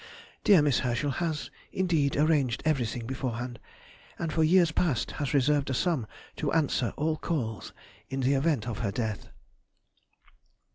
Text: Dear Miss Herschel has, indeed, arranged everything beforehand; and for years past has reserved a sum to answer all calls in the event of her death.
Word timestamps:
Dear 0.43 0.63
Miss 0.63 0.79
Herschel 0.79 1.11
has, 1.11 1.51
indeed, 1.71 2.15
arranged 2.17 2.63
everything 2.65 3.05
beforehand; 3.05 3.59
and 4.17 4.33
for 4.33 4.43
years 4.43 4.71
past 4.71 5.11
has 5.21 5.31
reserved 5.35 5.69
a 5.69 5.75
sum 5.75 6.07
to 6.37 6.51
answer 6.53 6.91
all 6.97 7.17
calls 7.17 7.71
in 8.09 8.21
the 8.21 8.33
event 8.33 8.67
of 8.67 8.79
her 8.79 8.89
death. 8.91 9.27